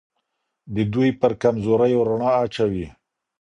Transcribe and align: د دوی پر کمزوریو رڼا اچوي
د 0.75 0.77
دوی 0.93 1.09
پر 1.19 1.31
کمزوریو 1.41 2.05
رڼا 2.09 2.31
اچوي 2.43 2.87